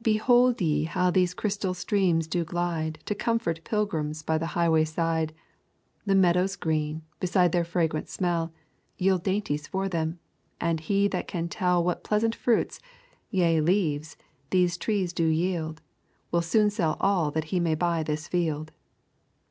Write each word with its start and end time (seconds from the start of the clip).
Behold 0.00 0.58
ye 0.62 0.84
how 0.84 1.10
these 1.10 1.34
crystal 1.34 1.74
streams 1.74 2.26
do 2.26 2.46
glide 2.46 2.98
To 3.04 3.14
comfort 3.14 3.62
pilgrims 3.62 4.22
by 4.22 4.38
the 4.38 4.46
highway 4.56 4.86
side; 4.86 5.34
The 6.06 6.14
meadows 6.14 6.56
green, 6.56 7.02
besides 7.20 7.52
their 7.52 7.62
fragrant 7.62 8.08
smell, 8.08 8.54
Yield 8.96 9.22
dainties 9.22 9.66
for 9.66 9.86
them: 9.86 10.18
And 10.62 10.80
he 10.80 11.08
that 11.08 11.28
can 11.28 11.50
tell 11.50 11.84
What 11.84 12.04
pleasant 12.04 12.34
fruits, 12.34 12.80
yea 13.30 13.60
leaves, 13.60 14.16
these 14.48 14.78
trees 14.78 15.12
do 15.12 15.26
yield, 15.26 15.82
Will 16.32 16.40
soon 16.40 16.70
sell 16.70 16.96
all 16.98 17.30
that 17.32 17.44
he 17.52 17.60
may 17.60 17.74
buy 17.74 18.02
this 18.02 18.26
field. 18.28 18.72